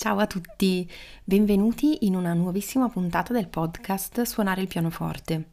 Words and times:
Ciao 0.00 0.16
a 0.16 0.26
tutti, 0.26 0.90
benvenuti 1.22 2.06
in 2.06 2.16
una 2.16 2.32
nuovissima 2.32 2.88
puntata 2.88 3.34
del 3.34 3.48
podcast 3.48 4.22
Suonare 4.22 4.62
il 4.62 4.66
pianoforte. 4.66 5.50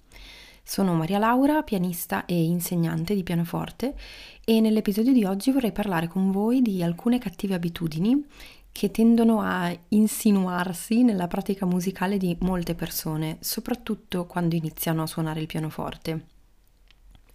Sono 0.63 0.93
Maria 0.93 1.18
Laura, 1.18 1.63
pianista 1.63 2.23
e 2.23 2.43
insegnante 2.43 3.13
di 3.13 3.23
pianoforte 3.23 3.94
e 4.45 4.62
nell'episodio 4.62 5.12
di 5.12 5.25
oggi 5.25 5.52
vorrei 5.52 5.73
parlare 5.73 6.07
con 6.07 6.31
voi 6.31 6.62
di 6.62 6.81
alcune 6.81 7.20
cattive 7.20 7.55
abitudini 7.55 8.25
che 8.71 8.89
tendono 8.89 9.41
a 9.41 9.70
insinuarsi 9.89 11.04
nella 11.04 11.27
pratica 11.27 11.66
musicale 11.66 12.16
di 12.16 12.34
molte 12.40 12.73
persone, 12.73 13.40
soprattutto 13.41 14.27
quando 14.27 14.55
iniziano 14.55 15.04
a 15.04 15.07
suonare 15.07 15.41
il 15.41 15.48
pianoforte. 15.48 16.26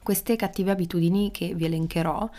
Queste 0.02 0.34
cattive 0.36 0.70
abitudini 0.70 1.30
che 1.30 1.52
vi 1.54 1.66
elencherò 1.66 2.30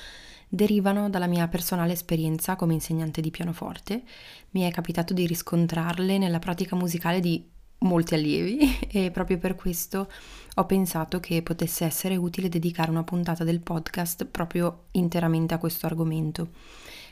derivano 0.53 1.09
dalla 1.09 1.25
mia 1.25 1.47
personale 1.47 1.93
esperienza 1.93 2.55
come 2.55 2.75
insegnante 2.75 3.21
di 3.21 3.31
pianoforte. 3.31 4.03
Mi 4.51 4.61
è 4.61 4.71
capitato 4.71 5.11
di 5.11 5.25
riscontrarle 5.25 6.19
nella 6.19 6.37
pratica 6.37 6.75
musicale 6.75 7.19
di 7.19 7.43
molti 7.79 8.13
allievi 8.13 8.59
e 8.87 9.09
proprio 9.09 9.39
per 9.39 9.55
questo 9.55 10.07
ho 10.53 10.65
pensato 10.67 11.19
che 11.19 11.41
potesse 11.41 11.85
essere 11.85 12.15
utile 12.17 12.49
dedicare 12.49 12.91
una 12.91 13.03
puntata 13.03 13.43
del 13.43 13.61
podcast 13.61 14.25
proprio 14.25 14.85
interamente 14.91 15.55
a 15.55 15.57
questo 15.57 15.87
argomento. 15.87 16.49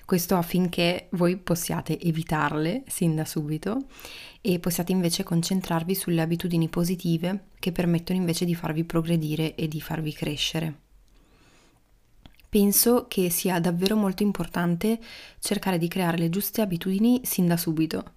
Questo 0.05 0.35
affinché 0.35 1.07
voi 1.13 1.37
possiate 1.37 1.99
evitarle 1.99 2.83
sin 2.85 3.15
da 3.15 3.25
subito 3.25 3.85
e 4.39 4.59
possiate 4.59 4.91
invece 4.91 5.23
concentrarvi 5.23 5.95
sulle 5.95 6.21
abitudini 6.21 6.69
positive 6.69 7.45
che 7.57 7.71
permettono 7.71 8.19
invece 8.19 8.45
di 8.45 8.53
farvi 8.53 8.83
progredire 8.83 9.55
e 9.55 9.67
di 9.67 9.81
farvi 9.81 10.13
crescere 10.13 10.89
penso 12.51 13.05
che 13.07 13.29
sia 13.29 13.61
davvero 13.61 13.95
molto 13.95 14.23
importante 14.23 14.99
cercare 15.39 15.77
di 15.77 15.87
creare 15.87 16.17
le 16.17 16.29
giuste 16.29 16.59
abitudini 16.59 17.21
sin 17.23 17.47
da 17.47 17.55
subito, 17.55 18.15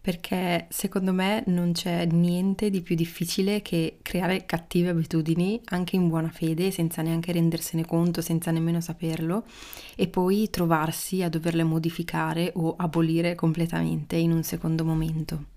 perché 0.00 0.68
secondo 0.70 1.12
me 1.12 1.42
non 1.48 1.72
c'è 1.72 2.06
niente 2.06 2.70
di 2.70 2.80
più 2.80 2.94
difficile 2.94 3.60
che 3.60 3.98
creare 4.00 4.46
cattive 4.46 4.90
abitudini 4.90 5.60
anche 5.64 5.96
in 5.96 6.06
buona 6.06 6.28
fede, 6.28 6.70
senza 6.70 7.02
neanche 7.02 7.32
rendersene 7.32 7.84
conto, 7.84 8.20
senza 8.20 8.52
nemmeno 8.52 8.80
saperlo, 8.80 9.44
e 9.96 10.06
poi 10.06 10.48
trovarsi 10.48 11.24
a 11.24 11.28
doverle 11.28 11.64
modificare 11.64 12.52
o 12.54 12.76
abolire 12.76 13.34
completamente 13.34 14.14
in 14.14 14.30
un 14.30 14.44
secondo 14.44 14.84
momento. 14.84 15.51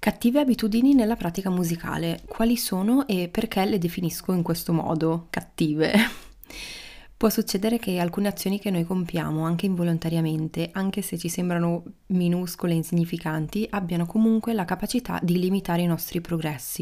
Cattive 0.00 0.40
abitudini 0.40 0.94
nella 0.94 1.14
pratica 1.14 1.50
musicale. 1.50 2.22
Quali 2.26 2.56
sono 2.56 3.06
e 3.06 3.28
perché 3.28 3.66
le 3.66 3.76
definisco 3.76 4.32
in 4.32 4.42
questo 4.42 4.72
modo 4.72 5.26
cattive? 5.28 5.92
Può 7.18 7.28
succedere 7.28 7.78
che 7.78 7.98
alcune 7.98 8.28
azioni 8.28 8.58
che 8.58 8.70
noi 8.70 8.84
compiamo, 8.84 9.44
anche 9.44 9.66
involontariamente, 9.66 10.70
anche 10.72 11.02
se 11.02 11.18
ci 11.18 11.28
sembrano 11.28 11.82
minuscole 12.06 12.72
e 12.72 12.76
insignificanti, 12.76 13.66
abbiano 13.68 14.06
comunque 14.06 14.54
la 14.54 14.64
capacità 14.64 15.20
di 15.22 15.38
limitare 15.38 15.82
i 15.82 15.86
nostri 15.86 16.22
progressi. 16.22 16.80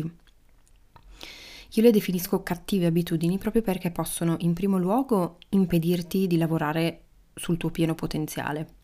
Io 1.72 1.82
le 1.82 1.90
definisco 1.90 2.44
cattive 2.44 2.86
abitudini 2.86 3.36
proprio 3.36 3.62
perché 3.62 3.90
possono, 3.90 4.36
in 4.42 4.52
primo 4.52 4.78
luogo, 4.78 5.38
impedirti 5.48 6.28
di 6.28 6.36
lavorare 6.36 7.00
sul 7.34 7.56
tuo 7.56 7.70
pieno 7.70 7.96
potenziale. 7.96 8.77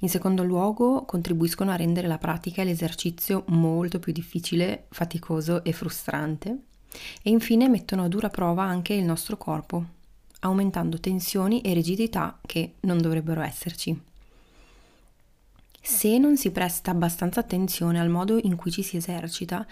In 0.00 0.08
secondo 0.08 0.44
luogo, 0.44 1.04
contribuiscono 1.04 1.70
a 1.70 1.76
rendere 1.76 2.06
la 2.06 2.18
pratica 2.18 2.62
e 2.62 2.64
l'esercizio 2.64 3.44
molto 3.48 3.98
più 3.98 4.12
difficile, 4.12 4.86
faticoso 4.90 5.64
e 5.64 5.72
frustrante. 5.72 6.58
E 7.22 7.30
infine 7.30 7.68
mettono 7.68 8.04
a 8.04 8.08
dura 8.08 8.28
prova 8.28 8.62
anche 8.62 8.94
il 8.94 9.04
nostro 9.04 9.36
corpo, 9.36 9.84
aumentando 10.40 10.98
tensioni 10.98 11.60
e 11.60 11.72
rigidità 11.72 12.38
che 12.44 12.74
non 12.80 13.00
dovrebbero 13.00 13.40
esserci. 13.42 13.98
Se 15.88 16.18
non 16.18 16.36
si 16.36 16.50
presta 16.50 16.90
abbastanza 16.90 17.38
attenzione 17.38 18.00
al 18.00 18.08
modo 18.08 18.40
in 18.42 18.56
cui 18.56 18.72
ci 18.72 18.82
si 18.82 18.96
esercita, 18.96 19.64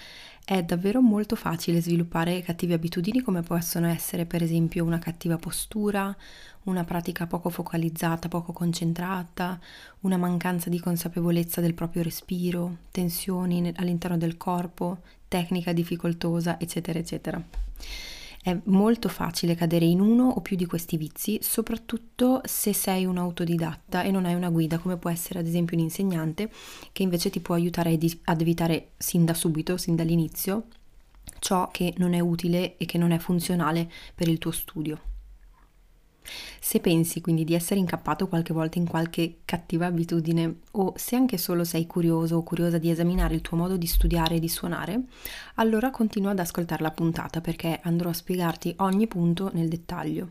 è 0.44 0.62
davvero 0.62 1.00
molto 1.00 1.34
facile 1.34 1.80
sviluppare 1.80 2.40
cattive 2.40 2.74
abitudini 2.74 3.20
come 3.20 3.42
possono 3.42 3.88
essere 3.88 4.24
per 4.24 4.40
esempio 4.40 4.84
una 4.84 5.00
cattiva 5.00 5.38
postura, 5.38 6.16
una 6.62 6.84
pratica 6.84 7.26
poco 7.26 7.50
focalizzata, 7.50 8.28
poco 8.28 8.52
concentrata, 8.52 9.58
una 10.02 10.16
mancanza 10.16 10.70
di 10.70 10.78
consapevolezza 10.78 11.60
del 11.60 11.74
proprio 11.74 12.04
respiro, 12.04 12.76
tensioni 12.92 13.72
all'interno 13.74 14.16
del 14.16 14.36
corpo, 14.36 14.98
tecnica 15.26 15.72
difficoltosa, 15.72 16.60
eccetera, 16.60 17.00
eccetera. 17.00 17.42
È 18.44 18.54
molto 18.64 19.08
facile 19.08 19.54
cadere 19.54 19.86
in 19.86 20.00
uno 20.00 20.28
o 20.28 20.42
più 20.42 20.54
di 20.54 20.66
questi 20.66 20.98
vizi, 20.98 21.38
soprattutto 21.40 22.42
se 22.44 22.74
sei 22.74 23.06
un 23.06 23.16
autodidatta 23.16 24.02
e 24.02 24.10
non 24.10 24.26
hai 24.26 24.34
una 24.34 24.50
guida, 24.50 24.78
come 24.78 24.98
può 24.98 25.08
essere 25.08 25.38
ad 25.38 25.46
esempio 25.46 25.78
un 25.78 25.84
insegnante, 25.84 26.50
che 26.92 27.02
invece 27.02 27.30
ti 27.30 27.40
può 27.40 27.54
aiutare 27.54 27.98
ad 28.24 28.40
evitare 28.42 28.90
sin 28.98 29.24
da 29.24 29.32
subito, 29.32 29.78
sin 29.78 29.96
dall'inizio, 29.96 30.66
ciò 31.38 31.70
che 31.70 31.94
non 31.96 32.12
è 32.12 32.20
utile 32.20 32.76
e 32.76 32.84
che 32.84 32.98
non 32.98 33.12
è 33.12 33.18
funzionale 33.18 33.90
per 34.14 34.28
il 34.28 34.36
tuo 34.36 34.50
studio. 34.50 35.13
Se 36.60 36.80
pensi 36.80 37.20
quindi 37.20 37.44
di 37.44 37.54
essere 37.54 37.78
incappato 37.80 38.28
qualche 38.28 38.54
volta 38.54 38.78
in 38.78 38.86
qualche 38.86 39.40
cattiva 39.44 39.86
abitudine 39.86 40.60
o 40.72 40.94
se 40.96 41.16
anche 41.16 41.36
solo 41.36 41.64
sei 41.64 41.86
curioso 41.86 42.36
o 42.36 42.42
curiosa 42.42 42.78
di 42.78 42.90
esaminare 42.90 43.34
il 43.34 43.42
tuo 43.42 43.56
modo 43.56 43.76
di 43.76 43.86
studiare 43.86 44.36
e 44.36 44.40
di 44.40 44.48
suonare, 44.48 45.02
allora 45.56 45.90
continua 45.90 46.30
ad 46.30 46.38
ascoltare 46.38 46.82
la 46.82 46.90
puntata 46.90 47.40
perché 47.40 47.78
andrò 47.82 48.08
a 48.10 48.14
spiegarti 48.14 48.74
ogni 48.78 49.06
punto 49.06 49.50
nel 49.52 49.68
dettaglio. 49.68 50.28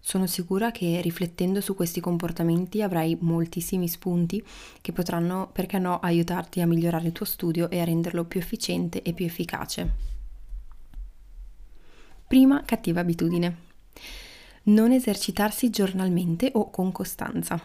Sono 0.00 0.26
sicura 0.26 0.70
che 0.70 1.00
riflettendo 1.00 1.60
su 1.60 1.74
questi 1.74 2.00
comportamenti 2.00 2.82
avrai 2.82 3.16
moltissimi 3.20 3.88
spunti 3.88 4.42
che 4.80 4.92
potranno, 4.92 5.50
perché 5.52 5.78
no, 5.78 5.98
aiutarti 5.98 6.60
a 6.60 6.66
migliorare 6.66 7.06
il 7.06 7.12
tuo 7.12 7.26
studio 7.26 7.68
e 7.68 7.80
a 7.80 7.84
renderlo 7.84 8.24
più 8.24 8.40
efficiente 8.40 9.02
e 9.02 9.12
più 9.12 9.26
efficace. 9.26 10.06
Prima 12.26 12.62
cattiva 12.64 13.00
abitudine 13.00 13.66
non 14.68 14.92
esercitarsi 14.92 15.70
giornalmente 15.70 16.50
o 16.54 16.70
con 16.70 16.92
costanza. 16.92 17.60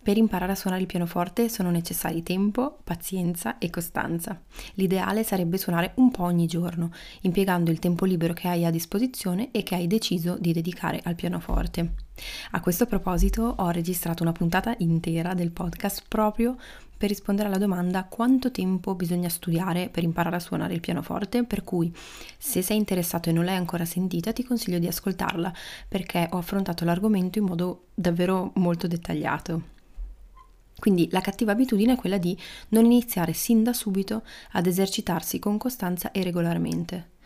Per 0.00 0.16
imparare 0.16 0.52
a 0.52 0.54
suonare 0.54 0.80
il 0.80 0.88
pianoforte 0.88 1.50
sono 1.50 1.70
necessari 1.70 2.22
tempo, 2.22 2.78
pazienza 2.82 3.58
e 3.58 3.68
costanza. 3.68 4.40
L'ideale 4.74 5.22
sarebbe 5.22 5.58
suonare 5.58 5.92
un 5.96 6.10
po' 6.10 6.22
ogni 6.22 6.46
giorno, 6.46 6.92
impiegando 7.22 7.70
il 7.70 7.78
tempo 7.78 8.06
libero 8.06 8.32
che 8.32 8.48
hai 8.48 8.64
a 8.64 8.70
disposizione 8.70 9.50
e 9.50 9.62
che 9.62 9.74
hai 9.74 9.86
deciso 9.86 10.38
di 10.38 10.52
dedicare 10.52 11.00
al 11.04 11.14
pianoforte. 11.14 11.92
A 12.52 12.60
questo 12.60 12.86
proposito 12.86 13.54
ho 13.58 13.68
registrato 13.68 14.22
una 14.22 14.32
puntata 14.32 14.74
intera 14.78 15.34
del 15.34 15.50
podcast 15.50 16.04
proprio 16.08 16.56
per 16.98 17.08
rispondere 17.08 17.48
alla 17.48 17.58
domanda 17.58 18.04
quanto 18.04 18.50
tempo 18.50 18.94
bisogna 18.94 19.28
studiare 19.28 19.88
per 19.88 20.02
imparare 20.02 20.36
a 20.36 20.40
suonare 20.40 20.74
il 20.74 20.80
pianoforte, 20.80 21.44
per 21.44 21.64
cui 21.64 21.94
se 22.36 22.60
sei 22.60 22.76
interessato 22.76 23.30
e 23.30 23.32
non 23.32 23.44
l'hai 23.44 23.56
ancora 23.56 23.84
sentita 23.84 24.32
ti 24.32 24.44
consiglio 24.44 24.78
di 24.78 24.88
ascoltarla 24.88 25.54
perché 25.88 26.28
ho 26.30 26.38
affrontato 26.38 26.84
l'argomento 26.84 27.38
in 27.38 27.44
modo 27.44 27.86
davvero 27.94 28.50
molto 28.56 28.86
dettagliato. 28.86 29.76
Quindi 30.78 31.08
la 31.10 31.20
cattiva 31.20 31.52
abitudine 31.52 31.94
è 31.94 31.96
quella 31.96 32.18
di 32.18 32.36
non 32.68 32.84
iniziare 32.84 33.32
sin 33.32 33.62
da 33.62 33.72
subito 33.72 34.22
ad 34.52 34.66
esercitarsi 34.66 35.38
con 35.38 35.56
costanza 35.56 36.12
e 36.12 36.22
regolarmente. 36.22 37.16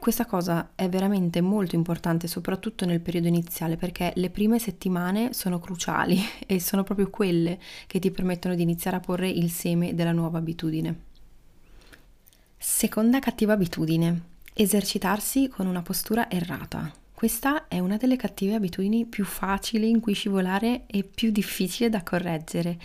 Questa 0.00 0.24
cosa 0.24 0.70
è 0.76 0.88
veramente 0.88 1.42
molto 1.42 1.74
importante, 1.74 2.26
soprattutto 2.26 2.86
nel 2.86 3.00
periodo 3.00 3.28
iniziale, 3.28 3.76
perché 3.76 4.14
le 4.16 4.30
prime 4.30 4.58
settimane 4.58 5.34
sono 5.34 5.58
cruciali 5.58 6.18
e 6.46 6.58
sono 6.58 6.84
proprio 6.84 7.10
quelle 7.10 7.58
che 7.86 7.98
ti 7.98 8.10
permettono 8.10 8.54
di 8.54 8.62
iniziare 8.62 8.96
a 8.96 9.00
porre 9.00 9.28
il 9.28 9.50
seme 9.50 9.94
della 9.94 10.12
nuova 10.12 10.38
abitudine. 10.38 11.00
Seconda 12.56 13.18
cattiva 13.18 13.52
abitudine, 13.52 14.22
esercitarsi 14.54 15.48
con 15.48 15.66
una 15.66 15.82
postura 15.82 16.30
errata. 16.30 16.90
Questa 17.12 17.68
è 17.68 17.78
una 17.78 17.98
delle 17.98 18.16
cattive 18.16 18.54
abitudini 18.54 19.04
più 19.04 19.26
facili 19.26 19.90
in 19.90 20.00
cui 20.00 20.14
scivolare 20.14 20.84
e 20.86 21.04
più 21.04 21.30
difficile 21.30 21.90
da 21.90 22.02
correggere 22.02 22.78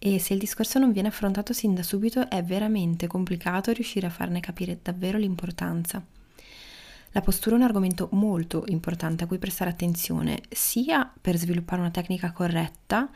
e 0.00 0.18
se 0.18 0.32
il 0.32 0.40
discorso 0.40 0.80
non 0.80 0.90
viene 0.90 1.06
affrontato 1.06 1.52
sin 1.52 1.74
da 1.74 1.84
subito 1.84 2.28
è 2.28 2.42
veramente 2.42 3.06
complicato 3.06 3.70
riuscire 3.70 4.08
a 4.08 4.10
farne 4.10 4.40
capire 4.40 4.80
davvero 4.82 5.16
l'importanza. 5.16 6.04
La 7.16 7.22
postura 7.22 7.54
è 7.54 7.58
un 7.58 7.64
argomento 7.64 8.10
molto 8.12 8.64
importante 8.66 9.24
a 9.24 9.26
cui 9.26 9.38
prestare 9.38 9.70
attenzione, 9.70 10.42
sia 10.50 11.10
per 11.18 11.38
sviluppare 11.38 11.80
una 11.80 11.90
tecnica 11.90 12.30
corretta 12.30 13.08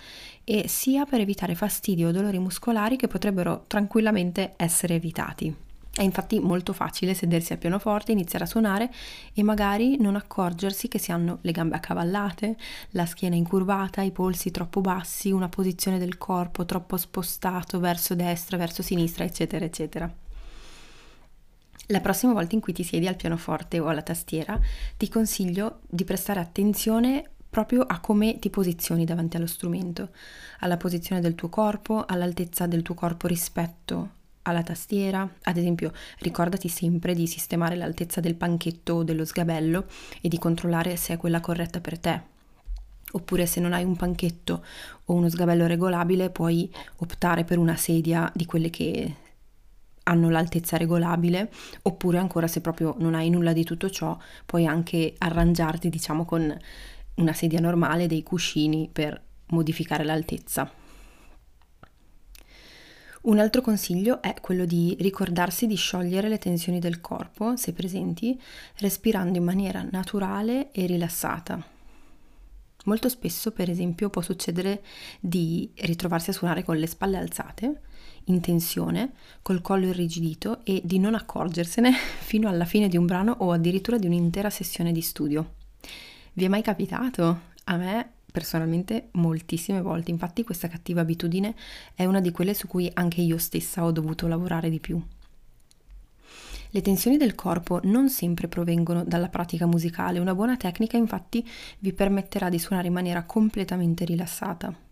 e 0.43 0.69
sia 0.69 1.05
per 1.05 1.21
evitare 1.21 1.55
fastidi 1.55 2.03
o 2.07 2.11
dolori 2.11 2.39
muscolari 2.39 2.97
che 2.97 3.09
potrebbero 3.09 3.65
tranquillamente 3.67 4.55
essere 4.57 4.95
evitati. 4.95 5.55
È 5.95 6.01
infatti 6.01 6.41
molto 6.41 6.73
facile 6.73 7.13
sedersi 7.13 7.53
al 7.53 7.59
pianoforte, 7.59 8.13
iniziare 8.13 8.47
a 8.47 8.49
suonare 8.49 8.91
e 9.35 9.43
magari 9.43 10.01
non 10.01 10.17
accorgersi 10.17 10.89
che 10.89 10.99
si 10.99 11.13
hanno 11.13 11.37
le 11.43 11.53
gambe 11.53 11.77
accavallate, 11.77 12.57
la 12.93 13.05
schiena 13.05 13.37
incurvata, 13.37 14.01
i 14.01 14.13
polsi 14.13 14.51
troppo 14.51 14.81
bassi, 14.81 15.31
una 15.31 15.51
posizione 15.51 15.99
del 15.99 16.17
corpo 16.17 16.65
troppo 16.65 16.97
spostato 16.97 17.79
verso 17.79 18.15
destra, 18.15 18.57
verso 18.57 18.83
sinistra, 18.83 19.25
eccetera, 19.25 19.63
eccetera. 19.63 20.11
La 21.91 22.01
prossima 22.01 22.33
volta 22.33 22.55
in 22.55 22.61
cui 22.61 22.73
ti 22.73 22.85
siedi 22.85 23.09
al 23.09 23.17
pianoforte 23.17 23.81
o 23.81 23.89
alla 23.89 24.03
tastiera, 24.03 24.57
ti 24.97 25.09
consiglio 25.09 25.81
di 25.89 26.05
prestare 26.05 26.39
attenzione 26.39 27.31
proprio 27.51 27.83
a 27.83 27.99
come 27.99 28.39
ti 28.39 28.49
posizioni 28.49 29.05
davanti 29.05 29.37
allo 29.37 29.49
strumento, 29.49 30.11
alla 30.61 30.77
posizione 30.77 31.21
del 31.21 31.35
tuo 31.35 31.49
corpo, 31.49 32.05
all'altezza 32.07 32.69
del 32.69 32.83
tuo 32.83 32.95
corpo 32.95 33.27
rispetto 33.27 34.11
alla 34.43 34.63
tastiera. 34.63 35.29
Ad 35.43 35.57
esempio, 35.57 35.93
ricordati 36.21 36.69
sempre 36.69 37.13
di 37.13 37.27
sistemare 37.27 37.75
l'altezza 37.75 38.21
del 38.21 38.37
panchetto 38.37 38.95
o 38.95 39.03
dello 39.03 39.25
sgabello 39.25 39.87
e 40.21 40.29
di 40.29 40.39
controllare 40.39 40.95
se 40.95 41.15
è 41.15 41.17
quella 41.17 41.41
corretta 41.41 41.81
per 41.81 41.99
te. 41.99 42.23
Oppure 43.11 43.47
se 43.47 43.59
non 43.59 43.73
hai 43.73 43.83
un 43.83 43.97
panchetto 43.97 44.65
o 45.07 45.13
uno 45.13 45.29
sgabello 45.29 45.67
regolabile, 45.67 46.31
puoi 46.31 46.73
optare 46.99 47.43
per 47.43 47.59
una 47.59 47.75
sedia 47.75 48.31
di 48.33 48.47
quelle 48.47 48.71
che 48.71 49.13
hanno 50.11 50.29
l'altezza 50.29 50.77
regolabile, 50.77 51.51
oppure 51.83 52.19
ancora 52.19 52.47
se 52.47 52.61
proprio 52.61 52.95
non 52.99 53.15
hai 53.15 53.31
nulla 53.31 53.53
di 53.53 53.65
tutto 53.65 53.89
ciò, 53.89 54.19
puoi 54.45 54.67
anche 54.67 55.15
arrangiarti, 55.17 55.89
diciamo, 55.89 56.25
con 56.25 56.55
una 57.15 57.33
sedia 57.33 57.61
normale, 57.61 58.07
dei 58.07 58.23
cuscini 58.23 58.89
per 58.93 59.21
modificare 59.47 60.05
l'altezza. 60.05 60.71
Un 63.23 63.39
altro 63.39 63.61
consiglio 63.61 64.23
è 64.23 64.35
quello 64.41 64.65
di 64.65 64.97
ricordarsi 64.99 65.67
di 65.67 65.75
sciogliere 65.75 66.29
le 66.29 66.39
tensioni 66.39 66.79
del 66.79 67.01
corpo, 67.01 67.55
se 67.57 67.73
presenti, 67.73 68.41
respirando 68.79 69.37
in 69.37 69.45
maniera 69.45 69.87
naturale 69.91 70.71
e 70.73 70.87
rilassata. 70.87 71.63
Molto 72.85 73.09
spesso, 73.11 73.51
per 73.51 73.69
esempio, 73.69 74.09
può 74.09 74.23
succedere 74.23 74.83
di 75.21 75.71
ritrovarsi 75.77 76.31
a 76.31 76.33
suonare 76.33 76.65
con 76.65 76.79
le 76.79 76.87
spalle 76.87 77.19
alzate, 77.19 77.81
in 78.31 78.41
tensione, 78.41 79.13
col 79.43 79.61
collo 79.61 79.87
irrigidito 79.87 80.65
e 80.65 80.81
di 80.85 80.99
non 80.99 81.15
accorgersene 81.15 81.93
fino 82.21 82.49
alla 82.49 82.65
fine 82.65 82.89
di 82.89 82.97
un 82.97 83.07
brano 83.07 83.35
o 83.39 83.53
addirittura 83.53 83.99
di 83.99 84.07
un'intera 84.07 84.49
sessione 84.49 84.93
di 84.93 85.03
studio. 85.03 85.55
Vi 86.33 86.45
è 86.45 86.49
mai 86.49 86.63
capitato? 86.63 87.49
A 87.65 87.77
me 87.77 88.11
personalmente 88.31 89.09
moltissime 89.13 89.83
volte, 89.83 90.11
infatti 90.11 90.45
questa 90.45 90.69
cattiva 90.69 91.01
abitudine 91.01 91.55
è 91.95 92.05
una 92.05 92.21
di 92.21 92.31
quelle 92.31 92.55
su 92.55 92.67
cui 92.67 92.91
anche 92.95 93.21
io 93.21 93.39
stessa 93.39 93.85
ho 93.85 93.91
dovuto 93.91 94.27
lavorare 94.27 94.71
di 94.71 94.81
più. 94.81 95.03
Le 96.73 96.83
tensioni 96.83 97.17
del 97.17 97.35
corpo 97.35 97.81
non 97.83 98.09
sempre 98.09 98.47
provengono 98.47 99.03
dalla 99.05 99.29
pratica 99.29 99.67
musicale, 99.67 100.21
una 100.21 100.37
buona 100.37 100.57
tecnica 100.57 100.97
infatti 100.97 101.47
vi 101.81 101.93
permetterà 101.93 102.49
di 102.49 102.61
suonare 102.61 102.87
in 102.87 102.93
maniera 102.93 103.25
completamente 103.25 104.05
rilassata. 104.05 104.89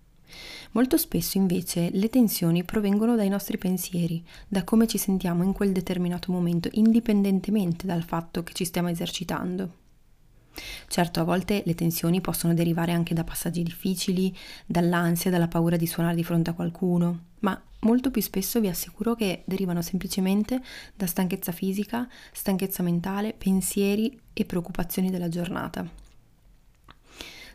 Molto 0.73 0.97
spesso 0.97 1.39
invece 1.39 1.91
le 1.93 2.09
tensioni 2.09 2.65
provengono 2.65 3.17
dai 3.17 3.29
nostri 3.29 3.59
pensieri, 3.59 4.25
da 4.47 4.65
come 4.65 4.87
ci 4.87 4.99
sentiamo 4.99 5.43
in 5.43 5.53
quel 5.53 5.73
determinato 5.73 6.33
momento, 6.33 6.69
indipendentemente 6.73 7.87
dal 7.87 8.03
fatto 8.03 8.43
che 8.43 8.53
ci 8.53 8.65
stiamo 8.65 8.89
esercitando. 8.89 9.87
Certo, 10.89 11.21
a 11.21 11.25
volte 11.25 11.63
le 11.65 11.75
tensioni 11.75 12.21
possono 12.21 12.55
derivare 12.55 12.93
anche 12.93 13.15
da 13.15 13.25
passaggi 13.25 13.63
difficili, 13.63 14.35
dall'ansia, 14.67 15.31
dalla 15.31 15.49
paura 15.49 15.77
di 15.77 15.87
suonare 15.87 16.17
di 16.17 16.25
fronte 16.25 16.51
a 16.51 16.55
qualcuno, 16.55 17.27
ma 17.41 17.61
molto 17.81 18.11
più 18.11 18.21
spesso 18.21 18.61
vi 18.61 18.69
assicuro 18.69 19.15
che 19.15 19.43
derivano 19.47 19.83
semplicemente 19.83 20.61
da 20.95 21.07
stanchezza 21.07 21.53
fisica, 21.53 22.09
stanchezza 22.33 22.83
mentale, 22.83 23.35
pensieri 23.35 24.19
e 24.33 24.45
preoccupazioni 24.45 25.11
della 25.11 25.29
giornata. 25.29 26.08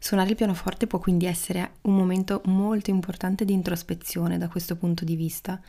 Suonare 0.03 0.31
il 0.31 0.35
pianoforte 0.35 0.85
può 0.85 0.99
quindi 0.99 1.27
essere 1.27 1.75
un 1.83 1.95
momento 1.95 2.41
molto 2.47 2.89
importante 2.89 3.45
di 3.45 3.53
introspezione 3.53 4.37
da 4.37 4.49
questo 4.49 4.75
punto 4.75 5.05
di 5.05 5.15
vista. 5.15 5.61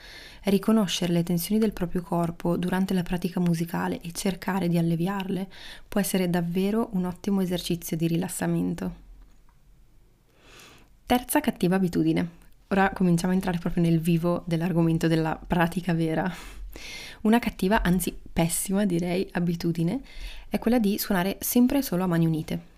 Riconoscere 0.43 1.13
le 1.13 1.23
tensioni 1.23 1.61
del 1.61 1.73
proprio 1.73 2.03
corpo 2.03 2.57
durante 2.57 2.95
la 2.95 3.05
pratica 3.05 3.39
musicale 3.39 4.01
e 4.01 4.11
cercare 4.11 4.67
di 4.67 4.77
alleviarle 4.77 5.49
può 5.87 6.01
essere 6.01 6.29
davvero 6.29 6.89
un 6.95 7.05
ottimo 7.05 7.43
esercizio 7.43 7.97
di 7.97 8.09
rilassamento. 8.09 8.95
Terza 11.07 11.39
cattiva 11.39 11.77
abitudine. 11.77 12.29
Ora 12.71 12.91
cominciamo 12.93 13.31
a 13.31 13.37
entrare 13.37 13.59
proprio 13.59 13.85
nel 13.85 14.01
vivo 14.01 14.43
dell'argomento 14.47 15.07
della 15.07 15.41
pratica 15.47 15.95
vera. 15.95 16.29
Una 17.21 17.39
cattiva, 17.39 17.83
anzi 17.83 18.13
pessima 18.33 18.85
direi, 18.85 19.29
abitudine 19.31 20.01
è 20.49 20.59
quella 20.59 20.81
di 20.81 20.99
suonare 20.99 21.37
sempre 21.39 21.83
solo 21.83 22.03
a 22.03 22.09
mani 22.09 22.27
unite. 22.27 22.74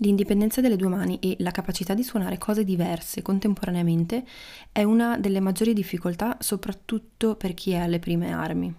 L'indipendenza 0.00 0.60
delle 0.60 0.76
due 0.76 0.88
mani 0.88 1.18
e 1.18 1.36
la 1.40 1.50
capacità 1.50 1.92
di 1.92 2.04
suonare 2.04 2.38
cose 2.38 2.62
diverse 2.62 3.20
contemporaneamente 3.20 4.24
è 4.70 4.84
una 4.84 5.18
delle 5.18 5.40
maggiori 5.40 5.72
difficoltà 5.72 6.36
soprattutto 6.40 7.34
per 7.34 7.54
chi 7.54 7.72
è 7.72 7.78
alle 7.78 7.98
prime 7.98 8.32
armi. 8.32 8.72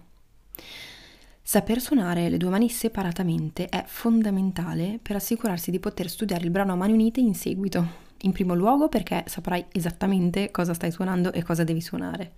Saper 1.42 1.80
suonare 1.80 2.30
le 2.30 2.38
due 2.38 2.48
mani 2.48 2.70
separatamente 2.70 3.66
è 3.68 3.84
fondamentale 3.86 4.98
per 5.02 5.16
assicurarsi 5.16 5.70
di 5.70 5.80
poter 5.80 6.08
studiare 6.08 6.44
il 6.44 6.50
brano 6.50 6.72
a 6.72 6.76
mani 6.76 6.92
unite 6.92 7.20
in 7.20 7.34
seguito. 7.34 8.08
In 8.22 8.32
primo 8.32 8.54
luogo 8.54 8.88
perché 8.88 9.24
saprai 9.26 9.66
esattamente 9.72 10.50
cosa 10.50 10.72
stai 10.72 10.90
suonando 10.90 11.32
e 11.32 11.42
cosa 11.42 11.64
devi 11.64 11.80
suonare. 11.80 12.32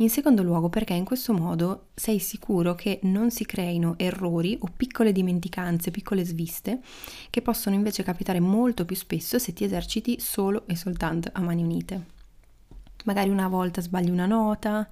In 0.00 0.08
secondo 0.08 0.42
luogo 0.42 0.70
perché 0.70 0.94
in 0.94 1.04
questo 1.04 1.34
modo 1.34 1.88
sei 1.94 2.20
sicuro 2.20 2.74
che 2.74 3.00
non 3.02 3.30
si 3.30 3.44
creino 3.44 3.98
errori 3.98 4.56
o 4.58 4.68
piccole 4.74 5.12
dimenticanze, 5.12 5.90
piccole 5.90 6.24
sviste, 6.24 6.80
che 7.28 7.42
possono 7.42 7.76
invece 7.76 8.02
capitare 8.02 8.40
molto 8.40 8.86
più 8.86 8.96
spesso 8.96 9.38
se 9.38 9.52
ti 9.52 9.62
eserciti 9.62 10.18
solo 10.18 10.62
e 10.66 10.74
soltanto 10.74 11.28
a 11.34 11.42
mani 11.42 11.62
unite. 11.62 12.06
Magari 13.04 13.28
una 13.28 13.48
volta 13.48 13.82
sbagli 13.82 14.08
una 14.08 14.24
nota, 14.24 14.88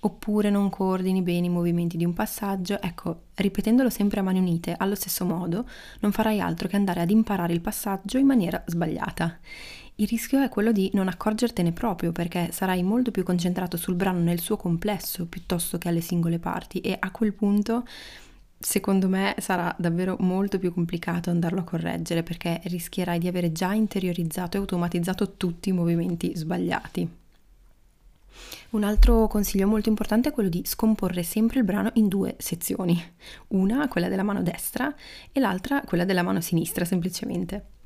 oppure 0.00 0.48
non 0.48 0.70
coordini 0.70 1.20
bene 1.20 1.48
i 1.48 1.50
movimenti 1.50 1.98
di 1.98 2.06
un 2.06 2.14
passaggio, 2.14 2.80
ecco, 2.80 3.24
ripetendolo 3.34 3.90
sempre 3.90 4.20
a 4.20 4.22
mani 4.22 4.38
unite 4.38 4.74
allo 4.74 4.94
stesso 4.94 5.26
modo, 5.26 5.68
non 6.00 6.12
farai 6.12 6.40
altro 6.40 6.66
che 6.66 6.76
andare 6.76 7.02
ad 7.02 7.10
imparare 7.10 7.52
il 7.52 7.60
passaggio 7.60 8.16
in 8.16 8.24
maniera 8.24 8.64
sbagliata 8.66 9.38
il 10.00 10.08
rischio 10.08 10.40
è 10.40 10.48
quello 10.48 10.72
di 10.72 10.90
non 10.94 11.08
accorgertene 11.08 11.72
proprio 11.72 12.10
perché 12.10 12.48
sarai 12.52 12.82
molto 12.82 13.10
più 13.10 13.22
concentrato 13.22 13.76
sul 13.76 13.94
brano 13.94 14.20
nel 14.20 14.40
suo 14.40 14.56
complesso 14.56 15.26
piuttosto 15.26 15.76
che 15.76 15.88
alle 15.88 16.00
singole 16.00 16.38
parti 16.38 16.80
e 16.80 16.96
a 16.98 17.10
quel 17.10 17.34
punto 17.34 17.86
secondo 18.58 19.08
me 19.08 19.34
sarà 19.38 19.74
davvero 19.78 20.16
molto 20.20 20.58
più 20.58 20.72
complicato 20.72 21.28
andarlo 21.28 21.60
a 21.60 21.64
correggere 21.64 22.22
perché 22.22 22.62
rischierai 22.64 23.18
di 23.18 23.28
avere 23.28 23.52
già 23.52 23.74
interiorizzato 23.74 24.56
e 24.56 24.60
automatizzato 24.60 25.36
tutti 25.36 25.68
i 25.68 25.72
movimenti 25.72 26.34
sbagliati. 26.34 27.08
Un 28.70 28.84
altro 28.84 29.26
consiglio 29.26 29.66
molto 29.66 29.90
importante 29.90 30.30
è 30.30 30.32
quello 30.32 30.48
di 30.48 30.62
scomporre 30.64 31.22
sempre 31.22 31.58
il 31.58 31.64
brano 31.66 31.90
in 31.94 32.08
due 32.08 32.36
sezioni, 32.38 32.98
una 33.48 33.86
quella 33.88 34.08
della 34.08 34.22
mano 34.22 34.42
destra 34.42 34.94
e 35.30 35.40
l'altra 35.40 35.82
quella 35.82 36.06
della 36.06 36.22
mano 36.22 36.40
sinistra 36.40 36.86
semplicemente. 36.86 37.79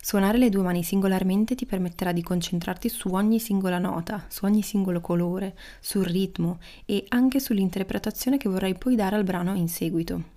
Suonare 0.00 0.38
le 0.38 0.50
due 0.50 0.62
mani 0.62 0.82
singolarmente 0.82 1.54
ti 1.54 1.66
permetterà 1.66 2.12
di 2.12 2.22
concentrarti 2.22 2.88
su 2.88 3.08
ogni 3.08 3.40
singola 3.40 3.78
nota, 3.78 4.24
su 4.28 4.44
ogni 4.44 4.62
singolo 4.62 5.00
colore, 5.00 5.56
sul 5.80 6.04
ritmo 6.04 6.60
e 6.84 7.04
anche 7.08 7.40
sull'interpretazione 7.40 8.36
che 8.36 8.48
vorrai 8.48 8.74
poi 8.76 8.94
dare 8.94 9.16
al 9.16 9.24
brano 9.24 9.54
in 9.54 9.68
seguito. 9.68 10.34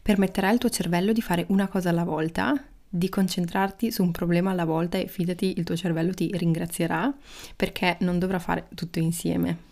Permetterà 0.00 0.48
al 0.48 0.58
tuo 0.58 0.70
cervello 0.70 1.12
di 1.12 1.20
fare 1.20 1.46
una 1.48 1.66
cosa 1.68 1.90
alla 1.90 2.04
volta, 2.04 2.54
di 2.88 3.08
concentrarti 3.08 3.90
su 3.90 4.02
un 4.02 4.12
problema 4.12 4.50
alla 4.50 4.64
volta 4.64 4.96
e 4.96 5.08
fidati 5.08 5.54
il 5.58 5.64
tuo 5.64 5.76
cervello 5.76 6.14
ti 6.14 6.30
ringrazierà 6.32 7.12
perché 7.54 7.96
non 8.00 8.18
dovrà 8.18 8.38
fare 8.38 8.68
tutto 8.74 8.98
insieme. 8.98 9.66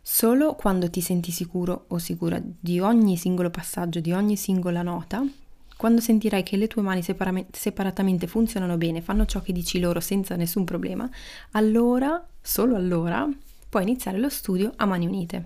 Solo 0.00 0.54
quando 0.54 0.88
ti 0.88 1.00
senti 1.00 1.32
sicuro 1.32 1.86
o 1.88 1.98
sicura 1.98 2.40
di 2.40 2.78
ogni 2.78 3.16
singolo 3.16 3.50
passaggio, 3.50 3.98
di 3.98 4.12
ogni 4.12 4.36
singola 4.36 4.82
nota, 4.82 5.26
quando 5.76 6.00
sentirai 6.00 6.42
che 6.42 6.56
le 6.56 6.68
tue 6.68 6.82
mani 6.82 7.02
separatamente 7.02 8.26
funzionano 8.26 8.76
bene, 8.76 9.02
fanno 9.02 9.26
ciò 9.26 9.42
che 9.42 9.52
dici 9.52 9.78
loro 9.78 10.00
senza 10.00 10.34
nessun 10.34 10.64
problema, 10.64 11.08
allora, 11.52 12.26
solo 12.40 12.76
allora, 12.76 13.28
puoi 13.68 13.82
iniziare 13.82 14.18
lo 14.18 14.30
studio 14.30 14.72
a 14.76 14.86
mani 14.86 15.06
unite. 15.06 15.44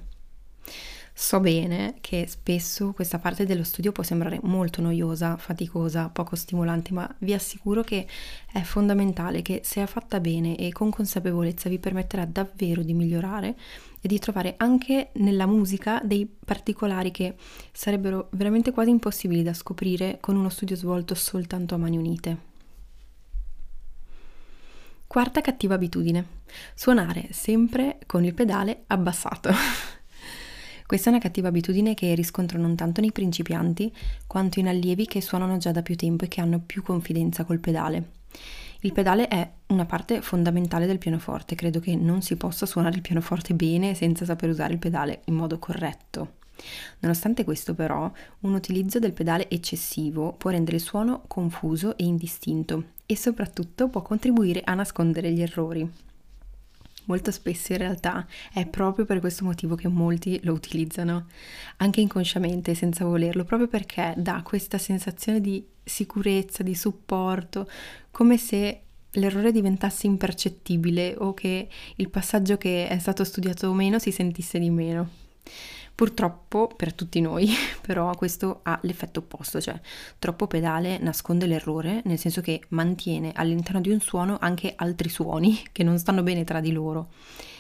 So 1.22 1.38
bene 1.38 1.96
che 2.00 2.26
spesso 2.26 2.92
questa 2.92 3.18
parte 3.18 3.44
dello 3.44 3.62
studio 3.62 3.92
può 3.92 4.02
sembrare 4.02 4.40
molto 4.44 4.80
noiosa, 4.80 5.36
faticosa, 5.36 6.08
poco 6.08 6.34
stimolante, 6.34 6.94
ma 6.94 7.14
vi 7.18 7.34
assicuro 7.34 7.82
che 7.82 8.06
è 8.50 8.62
fondamentale 8.62 9.42
che 9.42 9.60
se 9.62 9.82
è 9.82 9.86
fatta 9.86 10.18
bene 10.18 10.56
e 10.56 10.72
con 10.72 10.88
consapevolezza 10.88 11.68
vi 11.68 11.78
permetterà 11.78 12.24
davvero 12.24 12.82
di 12.82 12.94
migliorare 12.94 13.54
e 14.00 14.08
di 14.08 14.18
trovare 14.18 14.54
anche 14.56 15.10
nella 15.16 15.44
musica 15.44 16.00
dei 16.02 16.26
particolari 16.26 17.10
che 17.10 17.34
sarebbero 17.70 18.28
veramente 18.30 18.72
quasi 18.72 18.88
impossibili 18.88 19.42
da 19.42 19.52
scoprire 19.52 20.16
con 20.22 20.36
uno 20.36 20.48
studio 20.48 20.74
svolto 20.74 21.14
soltanto 21.14 21.74
a 21.74 21.78
mani 21.78 21.98
unite. 21.98 22.38
Quarta 25.06 25.42
cattiva 25.42 25.74
abitudine, 25.74 26.26
suonare 26.74 27.28
sempre 27.32 27.98
con 28.06 28.24
il 28.24 28.32
pedale 28.32 28.84
abbassato. 28.86 29.50
Questa 30.90 31.08
è 31.08 31.12
una 31.12 31.22
cattiva 31.22 31.46
abitudine 31.46 31.94
che 31.94 32.16
riscontro 32.16 32.58
non 32.58 32.74
tanto 32.74 33.00
nei 33.00 33.12
principianti 33.12 33.94
quanto 34.26 34.58
in 34.58 34.66
allievi 34.66 35.06
che 35.06 35.20
suonano 35.20 35.56
già 35.56 35.70
da 35.70 35.82
più 35.82 35.94
tempo 35.94 36.24
e 36.24 36.26
che 36.26 36.40
hanno 36.40 36.58
più 36.58 36.82
confidenza 36.82 37.44
col 37.44 37.60
pedale. 37.60 38.10
Il 38.80 38.92
pedale 38.92 39.28
è 39.28 39.48
una 39.68 39.84
parte 39.84 40.20
fondamentale 40.20 40.86
del 40.86 40.98
pianoforte, 40.98 41.54
credo 41.54 41.78
che 41.78 41.94
non 41.94 42.22
si 42.22 42.34
possa 42.34 42.66
suonare 42.66 42.96
il 42.96 43.02
pianoforte 43.02 43.54
bene 43.54 43.94
senza 43.94 44.24
saper 44.24 44.48
usare 44.48 44.72
il 44.72 44.80
pedale 44.80 45.20
in 45.26 45.34
modo 45.34 45.60
corretto. 45.60 46.38
Nonostante 46.98 47.44
questo 47.44 47.72
però, 47.72 48.10
un 48.40 48.54
utilizzo 48.54 48.98
del 48.98 49.12
pedale 49.12 49.48
eccessivo 49.48 50.32
può 50.32 50.50
rendere 50.50 50.78
il 50.78 50.82
suono 50.82 51.22
confuso 51.28 51.96
e 51.96 52.02
indistinto 52.02 52.86
e 53.06 53.16
soprattutto 53.16 53.86
può 53.86 54.02
contribuire 54.02 54.60
a 54.64 54.74
nascondere 54.74 55.30
gli 55.30 55.40
errori. 55.40 55.88
Molto 57.04 57.30
spesso 57.30 57.72
in 57.72 57.78
realtà 57.78 58.26
è 58.52 58.66
proprio 58.66 59.04
per 59.04 59.20
questo 59.20 59.44
motivo 59.44 59.74
che 59.74 59.88
molti 59.88 60.38
lo 60.42 60.52
utilizzano, 60.52 61.26
anche 61.78 62.00
inconsciamente, 62.00 62.74
senza 62.74 63.04
volerlo, 63.04 63.44
proprio 63.44 63.68
perché 63.68 64.14
dà 64.16 64.42
questa 64.42 64.78
sensazione 64.78 65.40
di 65.40 65.64
sicurezza, 65.82 66.62
di 66.62 66.74
supporto, 66.74 67.68
come 68.10 68.36
se 68.36 68.82
l'errore 69.14 69.50
diventasse 69.50 70.06
impercettibile 70.06 71.16
o 71.18 71.34
che 71.34 71.68
il 71.96 72.08
passaggio 72.10 72.56
che 72.56 72.86
è 72.86 72.98
stato 72.98 73.24
studiato 73.24 73.66
o 73.66 73.72
meno 73.72 73.98
si 73.98 74.12
sentisse 74.12 74.58
di 74.58 74.70
meno. 74.70 75.08
Purtroppo 76.00 76.66
per 76.74 76.94
tutti 76.94 77.20
noi, 77.20 77.50
però, 77.86 78.14
questo 78.14 78.60
ha 78.62 78.78
l'effetto 78.84 79.18
opposto, 79.20 79.60
cioè 79.60 79.78
troppo 80.18 80.46
pedale 80.46 80.96
nasconde 80.96 81.44
l'errore, 81.44 82.00
nel 82.06 82.16
senso 82.16 82.40
che 82.40 82.62
mantiene 82.68 83.32
all'interno 83.34 83.82
di 83.82 83.90
un 83.90 84.00
suono 84.00 84.38
anche 84.40 84.72
altri 84.76 85.10
suoni 85.10 85.60
che 85.70 85.82
non 85.82 85.98
stanno 85.98 86.22
bene 86.22 86.42
tra 86.42 86.60
di 86.60 86.72
loro 86.72 87.08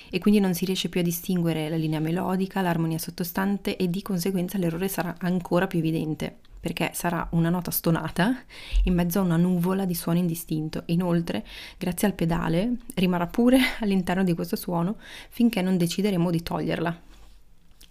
e 0.08 0.18
quindi 0.20 0.40
non 0.40 0.54
si 0.54 0.64
riesce 0.64 0.88
più 0.88 1.00
a 1.00 1.02
distinguere 1.02 1.68
la 1.68 1.76
linea 1.76 2.00
melodica, 2.00 2.62
l'armonia 2.62 2.96
sottostante 2.96 3.76
e 3.76 3.90
di 3.90 4.00
conseguenza 4.00 4.56
l'errore 4.56 4.88
sarà 4.88 5.16
ancora 5.18 5.66
più 5.66 5.78
evidente 5.78 6.38
perché 6.58 6.92
sarà 6.94 7.28
una 7.32 7.50
nota 7.50 7.70
stonata 7.70 8.42
in 8.84 8.94
mezzo 8.94 9.18
a 9.18 9.22
una 9.22 9.36
nuvola 9.36 9.84
di 9.84 9.94
suono 9.94 10.16
indistinto. 10.16 10.84
Inoltre, 10.86 11.44
grazie 11.76 12.08
al 12.08 12.14
pedale, 12.14 12.76
rimarrà 12.94 13.26
pure 13.26 13.58
all'interno 13.80 14.24
di 14.24 14.32
questo 14.32 14.56
suono 14.56 14.96
finché 15.28 15.60
non 15.60 15.76
decideremo 15.76 16.30
di 16.30 16.42
toglierla. 16.42 17.00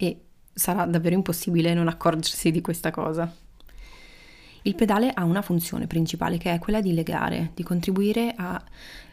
E 0.01 0.21
sarà 0.59 0.85
davvero 0.85 1.15
impossibile 1.15 1.73
non 1.73 1.87
accorgersi 1.87 2.51
di 2.51 2.61
questa 2.61 2.91
cosa. 2.91 3.33
Il 4.63 4.75
pedale 4.75 5.11
ha 5.11 5.23
una 5.23 5.41
funzione 5.41 5.87
principale 5.87 6.37
che 6.37 6.53
è 6.53 6.59
quella 6.59 6.81
di 6.81 6.93
legare, 6.93 7.51
di 7.55 7.63
contribuire 7.63 8.33
a 8.35 8.61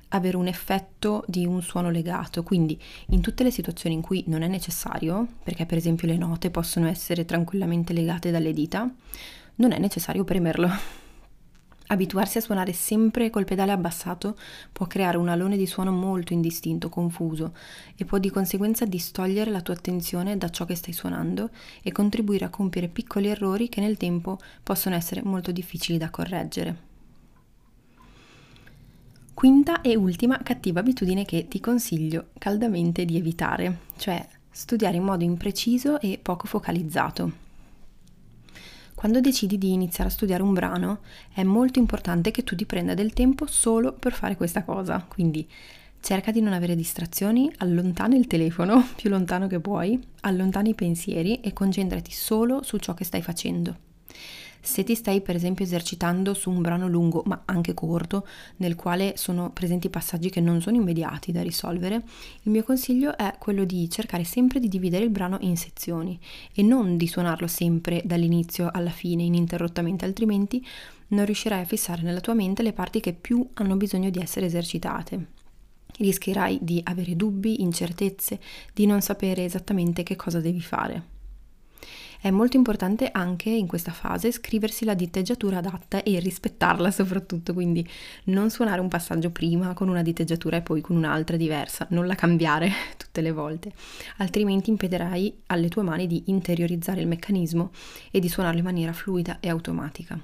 avere 0.09 0.37
un 0.37 0.47
effetto 0.47 1.25
di 1.27 1.47
un 1.47 1.63
suono 1.63 1.91
legato, 1.91 2.43
quindi 2.43 2.79
in 3.09 3.21
tutte 3.21 3.43
le 3.45 3.51
situazioni 3.51 3.95
in 3.95 4.03
cui 4.03 4.25
non 4.27 4.43
è 4.43 4.49
necessario, 4.49 5.27
perché 5.43 5.65
per 5.65 5.79
esempio 5.79 6.07
le 6.09 6.17
note 6.17 6.51
possono 6.51 6.89
essere 6.89 7.25
tranquillamente 7.25 7.93
legate 7.93 8.31
dalle 8.31 8.53
dita, 8.53 8.89
non 9.57 9.73
è 9.73 9.79
necessario 9.79 10.25
premerlo. 10.25 11.06
Abituarsi 11.89 12.39
a 12.39 12.41
suonare 12.41 12.73
sempre 12.73 13.31
col 13.31 13.45
pedale 13.45 13.71
abbassato 13.71 14.37
può 14.73 14.87
creare 14.87 15.19
un 15.19 15.29
alone 15.29 15.57
di 15.57 15.67
suono 15.67 15.93
molto 15.93 16.33
indistinto, 16.33 16.89
confuso 16.89 17.55
e 17.95 18.05
può 18.05 18.19
di 18.19 18.31
conseguenza 18.31 18.85
distogliere 18.85 19.53
la 19.53 19.61
tua 19.61 19.75
attenzione 19.75 20.37
da 20.37 20.49
ciò 20.49 20.65
che 20.65 20.75
stai 20.75 20.93
suonando 20.93 21.51
e 21.83 21.93
contribuire 21.93 22.45
a 22.45 22.51
compiere 22.51 22.89
piccoli 22.89 23.29
errori 23.29 23.69
che 23.69 23.81
nel 23.81 23.97
tempo 23.97 24.39
possono 24.63 24.97
essere 24.97 25.23
molto 25.23 25.53
difficili 25.53 25.97
da 25.97 26.11
correggere. 26.11 26.85
Quinta 29.33 29.81
e 29.83 29.95
ultima 29.95 30.39
cattiva 30.43 30.81
abitudine 30.81 31.25
che 31.25 31.47
ti 31.47 31.61
consiglio 31.61 32.29
caldamente 32.39 33.05
di 33.05 33.17
evitare, 33.17 33.81
cioè 33.97 34.27
studiare 34.51 34.97
in 34.97 35.05
modo 35.05 35.23
impreciso 35.23 36.01
e 36.01 36.19
poco 36.21 36.47
focalizzato. 36.47 37.45
Quando 38.97 39.21
decidi 39.21 39.59
di 39.59 39.73
iniziare 39.73 40.09
a 40.09 40.13
studiare 40.13 40.43
un 40.43 40.55
brano 40.55 41.01
è 41.31 41.43
molto 41.43 41.79
importante 41.79 42.31
che 42.31 42.43
tu 42.45 42.57
ti 42.57 42.65
prenda 42.65 42.95
del 42.95 43.13
tempo 43.13 43.45
solo 43.47 43.93
per 43.93 44.15
fare 44.15 44.39
questa 44.39 44.65
cosa, 44.65 45.05
quindi 45.07 45.47
cerca 46.01 46.33
di 46.33 46.41
non 46.41 46.55
avere 46.55 46.75
distrazioni, 46.75 47.53
allontana 47.59 48.17
il 48.17 48.27
telefono 48.27 48.89
più 48.97 49.11
lontano 49.11 49.49
che 49.49 49.61
puoi, 49.61 50.03
allontana 50.23 50.71
i 50.71 50.75
pensieri 50.75 51.43
e 51.43 51.53
concentrati 51.53 52.11
solo 52.11 52.63
su 52.63 52.79
ciò 52.79 52.95
che 52.95 53.05
stai 53.05 53.21
facendo. 53.21 53.96
Se 54.67 54.83
ti 54.83 54.97
stai 54.97 55.21
per 55.21 55.37
esempio 55.37 55.65
esercitando 55.65 56.35
su 56.35 56.51
un 56.51 56.61
brano 56.61 56.89
lungo 56.89 57.23
ma 57.25 57.43
anche 57.45 57.73
corto, 57.73 58.27
nel 58.57 58.75
quale 58.75 59.13
sono 59.17 59.53
presenti 59.53 59.89
passaggi 59.89 60.29
che 60.29 60.41
non 60.41 60.61
sono 60.61 60.77
immediati 60.77 61.31
da 61.31 61.41
risolvere, 61.41 62.03
il 62.43 62.51
mio 62.51 62.65
consiglio 62.65 63.17
è 63.17 63.37
quello 63.39 63.63
di 63.63 63.89
cercare 63.89 64.25
sempre 64.25 64.59
di 64.59 64.67
dividere 64.67 65.05
il 65.05 65.11
brano 65.11 65.39
in 65.43 65.57
sezioni 65.57 66.19
e 66.53 66.63
non 66.63 66.97
di 66.97 67.07
suonarlo 67.07 67.47
sempre 67.47 68.03
dall'inizio 68.05 68.69
alla 68.73 68.91
fine 68.91 69.23
ininterrottamente, 69.23 70.05
altrimenti 70.05 70.67
non 71.09 71.25
riuscirai 71.25 71.61
a 71.61 71.65
fissare 71.65 72.03
nella 72.03 72.21
tua 72.21 72.35
mente 72.35 72.65
le 72.65 72.73
parti 72.73 72.99
che 72.99 73.13
più 73.13 73.49
hanno 73.55 73.77
bisogno 73.77 74.11
di 74.11 74.19
essere 74.19 74.47
esercitate. 74.47 75.27
Rischierai 75.97 76.59
di 76.61 76.81
avere 76.83 77.15
dubbi, 77.15 77.63
incertezze, 77.63 78.41
di 78.75 78.85
non 78.85 79.01
sapere 79.01 79.45
esattamente 79.45 80.03
che 80.03 80.17
cosa 80.17 80.41
devi 80.41 80.61
fare. 80.61 81.15
È 82.27 82.31
molto 82.33 82.57
importante 82.57 83.09
anche 83.13 83.51
in 83.51 83.69
questa 83.69 83.93
fase 83.93 84.33
scriversi 84.33 84.85
la 84.85 84.95
diteggiatura 84.95 85.59
adatta 85.59 86.03
e 86.03 86.19
rispettarla 86.19 86.91
soprattutto, 86.91 87.53
quindi 87.55 87.89
non 88.25 88.51
suonare 88.51 88.81
un 88.81 88.89
passaggio 88.89 89.31
prima 89.31 89.75
con 89.75 89.89
una 89.89 90.03
diteggiatura 90.03 90.57
e 90.57 90.61
poi 90.61 90.81
con 90.81 90.97
un'altra 90.97 91.37
diversa, 91.37 91.87
non 91.91 92.09
la 92.09 92.17
cambiare 92.17 92.69
tutte 92.99 93.21
le 93.21 93.31
volte, 93.31 93.71
altrimenti 94.17 94.71
impedirai 94.71 95.43
alle 95.47 95.69
tue 95.69 95.85
mani 95.85 96.09
di 96.09 96.25
interiorizzare 96.27 97.01
il 97.01 97.07
meccanismo 97.07 97.71
e 98.11 98.19
di 98.19 98.29
suonarlo 98.29 98.59
in 98.59 98.65
maniera 98.65 98.93
fluida 98.93 99.39
e 99.39 99.49
automatica. 99.49 100.19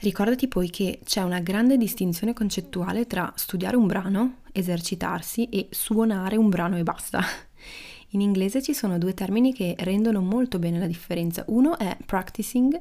Ricordati 0.00 0.48
poi 0.48 0.68
che 0.68 0.98
c'è 1.04 1.22
una 1.22 1.38
grande 1.38 1.76
distinzione 1.76 2.32
concettuale 2.32 3.06
tra 3.06 3.32
studiare 3.36 3.76
un 3.76 3.86
brano, 3.86 4.38
esercitarsi 4.50 5.48
e 5.48 5.68
suonare 5.70 6.34
un 6.34 6.48
brano 6.48 6.76
e 6.76 6.82
basta. 6.82 7.22
In 8.14 8.20
inglese 8.20 8.62
ci 8.62 8.74
sono 8.74 8.98
due 8.98 9.14
termini 9.14 9.54
che 9.54 9.74
rendono 9.78 10.20
molto 10.20 10.58
bene 10.58 10.78
la 10.78 10.86
differenza. 10.86 11.44
Uno 11.48 11.78
è 11.78 11.96
practicing, 12.04 12.78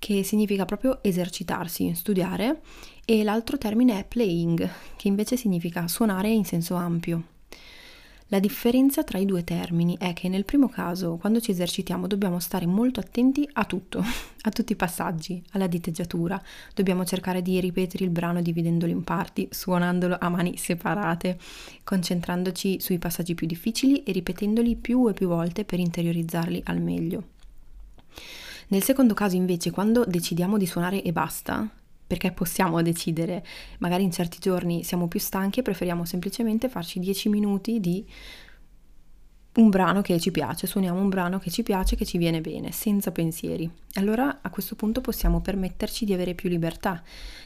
che 0.00 0.24
significa 0.24 0.64
proprio 0.64 0.98
esercitarsi, 1.02 1.94
studiare, 1.94 2.60
e 3.04 3.22
l'altro 3.22 3.56
termine 3.56 4.00
è 4.00 4.04
playing, 4.04 4.68
che 4.96 5.08
invece 5.08 5.36
significa 5.36 5.86
suonare 5.86 6.30
in 6.30 6.44
senso 6.44 6.74
ampio. 6.74 7.37
La 8.30 8.40
differenza 8.40 9.04
tra 9.04 9.16
i 9.16 9.24
due 9.24 9.42
termini 9.42 9.96
è 9.98 10.12
che 10.12 10.28
nel 10.28 10.44
primo 10.44 10.68
caso, 10.68 11.16
quando 11.16 11.40
ci 11.40 11.50
esercitiamo, 11.50 12.06
dobbiamo 12.06 12.38
stare 12.40 12.66
molto 12.66 13.00
attenti 13.00 13.48
a 13.54 13.64
tutto, 13.64 14.04
a 14.42 14.50
tutti 14.50 14.72
i 14.72 14.76
passaggi, 14.76 15.42
alla 15.52 15.66
diteggiatura. 15.66 16.40
Dobbiamo 16.74 17.06
cercare 17.06 17.40
di 17.40 17.58
ripetere 17.58 18.04
il 18.04 18.10
brano 18.10 18.42
dividendolo 18.42 18.92
in 18.92 19.02
parti, 19.02 19.48
suonandolo 19.50 20.18
a 20.20 20.28
mani 20.28 20.58
separate, 20.58 21.38
concentrandoci 21.82 22.80
sui 22.80 22.98
passaggi 22.98 23.34
più 23.34 23.46
difficili 23.46 24.02
e 24.02 24.12
ripetendoli 24.12 24.76
più 24.76 25.08
e 25.08 25.14
più 25.14 25.26
volte 25.26 25.64
per 25.64 25.78
interiorizzarli 25.78 26.60
al 26.66 26.82
meglio. 26.82 27.28
Nel 28.68 28.82
secondo 28.82 29.14
caso 29.14 29.36
invece, 29.36 29.70
quando 29.70 30.04
decidiamo 30.04 30.58
di 30.58 30.66
suonare 30.66 31.02
e 31.02 31.12
basta, 31.12 31.66
perché 32.08 32.32
possiamo 32.32 32.82
decidere, 32.82 33.44
magari 33.78 34.02
in 34.02 34.10
certi 34.10 34.38
giorni 34.40 34.82
siamo 34.82 35.06
più 35.06 35.20
stanchi 35.20 35.60
e 35.60 35.62
preferiamo 35.62 36.04
semplicemente 36.04 36.68
farci 36.68 36.98
10 36.98 37.28
minuti 37.28 37.78
di 37.78 38.04
un 39.56 39.70
brano 39.70 40.02
che 40.02 40.18
ci 40.18 40.30
piace, 40.30 40.66
suoniamo 40.66 41.00
un 41.00 41.08
brano 41.08 41.38
che 41.38 41.50
ci 41.50 41.62
piace, 41.62 41.96
che 41.96 42.06
ci 42.06 42.16
viene 42.16 42.40
bene, 42.40 42.72
senza 42.72 43.12
pensieri. 43.12 43.70
Allora 43.94 44.38
a 44.40 44.50
questo 44.50 44.74
punto 44.74 45.00
possiamo 45.00 45.40
permetterci 45.40 46.04
di 46.04 46.12
avere 46.14 46.34
più 46.34 46.48
libertà, 46.48 47.02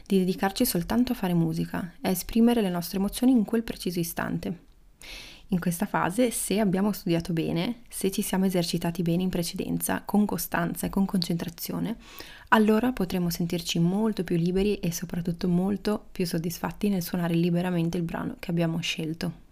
di 0.07 0.19
dedicarci 0.19 0.65
soltanto 0.65 1.13
a 1.13 1.15
fare 1.17 1.35
musica, 1.35 1.95
a 2.03 2.09
esprimere 2.09 2.63
le 2.63 2.71
nostre 2.71 2.99
emozioni 2.99 3.33
in 3.33 3.45
quel 3.45 3.63
preciso 3.63 3.99
istante. 3.99 4.71
In 5.49 5.61
questa 5.61 5.87
fase, 5.87 6.31
se 6.31 6.61
abbiamo 6.61 6.93
studiato 6.93 7.33
bene, 7.33 7.83
se 7.89 8.11
ci 8.11 8.23
siamo 8.23 8.47
esercitati 8.47 9.03
bene 9.03 9.23
in 9.23 9.29
precedenza, 9.29 10.03
con 10.03 10.25
costanza 10.25 10.87
e 10.87 10.91
con 10.91 11.05
concentrazione, 11.05 11.97
allora 12.49 12.93
potremo 12.93 13.29
sentirci 13.29 13.79
molto 13.79 14.25
più 14.25 14.37
liberi 14.37 14.77
e 14.77 14.93
soprattutto 14.93 15.49
molto 15.49 16.07
più 16.11 16.27
soddisfatti 16.27 16.89
nel 16.89 17.03
suonare 17.03 17.35
liberamente 17.35 17.99
il 17.99 18.03
brano 18.03 18.37
che 18.39 18.51
abbiamo 18.51 18.81
scelto. 18.81 19.51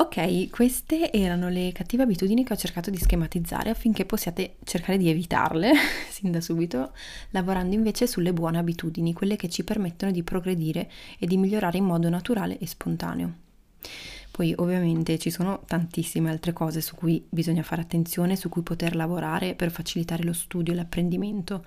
Ok, 0.00 0.48
queste 0.50 1.10
erano 1.10 1.48
le 1.48 1.72
cattive 1.72 2.04
abitudini 2.04 2.44
che 2.44 2.52
ho 2.52 2.56
cercato 2.56 2.88
di 2.88 2.98
schematizzare 2.98 3.70
affinché 3.70 4.04
possiate 4.04 4.54
cercare 4.62 4.96
di 4.96 5.08
evitarle 5.08 5.72
sin 6.08 6.30
da 6.30 6.40
subito, 6.40 6.92
lavorando 7.30 7.74
invece 7.74 8.06
sulle 8.06 8.32
buone 8.32 8.58
abitudini, 8.58 9.12
quelle 9.12 9.34
che 9.34 9.48
ci 9.48 9.64
permettono 9.64 10.12
di 10.12 10.22
progredire 10.22 10.88
e 11.18 11.26
di 11.26 11.36
migliorare 11.36 11.78
in 11.78 11.84
modo 11.84 12.08
naturale 12.08 12.58
e 12.58 12.66
spontaneo. 12.68 13.46
Poi 14.30 14.54
ovviamente 14.56 15.18
ci 15.18 15.30
sono 15.30 15.62
tantissime 15.66 16.30
altre 16.30 16.52
cose 16.52 16.80
su 16.80 16.94
cui 16.94 17.24
bisogna 17.28 17.62
fare 17.62 17.82
attenzione, 17.82 18.36
su 18.36 18.48
cui 18.48 18.62
poter 18.62 18.94
lavorare 18.94 19.54
per 19.54 19.70
facilitare 19.70 20.22
lo 20.22 20.32
studio 20.32 20.72
e 20.72 20.76
l'apprendimento. 20.76 21.64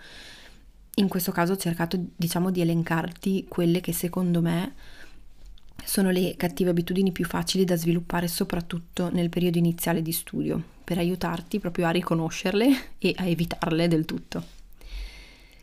In 0.95 1.07
questo 1.07 1.31
caso 1.31 1.53
ho 1.53 1.57
cercato 1.57 1.99
diciamo 2.15 2.49
di 2.49 2.61
elencarti 2.61 3.45
quelle 3.47 3.81
che 3.81 3.93
secondo 3.93 4.41
me 4.41 4.73
sono 5.83 6.11
le 6.11 6.35
cattive 6.37 6.69
abitudini 6.69 7.11
più 7.11 7.25
facili 7.25 7.65
da 7.65 7.75
sviluppare 7.75 8.27
soprattutto 8.27 9.09
nel 9.09 9.29
periodo 9.29 9.57
iniziale 9.57 10.01
di 10.01 10.11
studio, 10.11 10.63
per 10.83 10.97
aiutarti 10.97 11.59
proprio 11.59 11.87
a 11.87 11.91
riconoscerle 11.91 12.97
e 12.99 13.13
a 13.17 13.25
evitarle 13.25 13.87
del 13.87 14.05
tutto. 14.05 14.59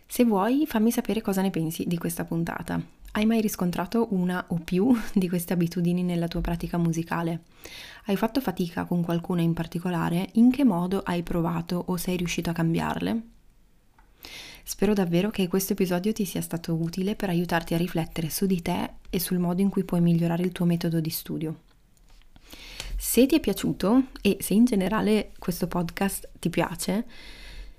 Se 0.06 0.24
vuoi, 0.24 0.64
fammi 0.66 0.90
sapere 0.90 1.20
cosa 1.20 1.42
ne 1.42 1.50
pensi 1.50 1.84
di 1.86 1.98
questa 1.98 2.24
puntata. 2.24 2.97
Hai 3.18 3.26
mai 3.26 3.40
riscontrato 3.40 4.14
una 4.14 4.44
o 4.50 4.60
più 4.62 4.96
di 5.12 5.28
queste 5.28 5.52
abitudini 5.52 6.04
nella 6.04 6.28
tua 6.28 6.40
pratica 6.40 6.78
musicale? 6.78 7.40
Hai 8.04 8.14
fatto 8.14 8.40
fatica 8.40 8.84
con 8.84 9.02
qualcuna 9.02 9.40
in 9.40 9.54
particolare? 9.54 10.28
In 10.34 10.52
che 10.52 10.62
modo 10.62 11.02
hai 11.04 11.24
provato 11.24 11.82
o 11.88 11.96
sei 11.96 12.16
riuscito 12.16 12.50
a 12.50 12.52
cambiarle? 12.52 13.22
Spero 14.62 14.92
davvero 14.92 15.30
che 15.30 15.48
questo 15.48 15.72
episodio 15.72 16.12
ti 16.12 16.24
sia 16.24 16.40
stato 16.40 16.76
utile 16.76 17.16
per 17.16 17.28
aiutarti 17.30 17.74
a 17.74 17.76
riflettere 17.76 18.30
su 18.30 18.46
di 18.46 18.62
te 18.62 18.88
e 19.10 19.18
sul 19.18 19.38
modo 19.38 19.62
in 19.62 19.68
cui 19.68 19.82
puoi 19.82 20.00
migliorare 20.00 20.44
il 20.44 20.52
tuo 20.52 20.64
metodo 20.64 21.00
di 21.00 21.10
studio. 21.10 21.62
Se 22.96 23.26
ti 23.26 23.34
è 23.34 23.40
piaciuto 23.40 24.10
e 24.22 24.36
se 24.38 24.54
in 24.54 24.64
generale 24.64 25.32
questo 25.40 25.66
podcast 25.66 26.28
ti 26.38 26.50
piace, 26.50 27.04